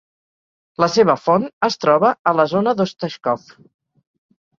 La 0.83 0.87
seva 0.93 1.15
font 1.25 1.45
es 1.67 1.77
troba 1.85 2.11
a 2.31 2.33
la 2.39 2.45
zona 2.53 2.73
d'Ostashkov. 2.79 3.45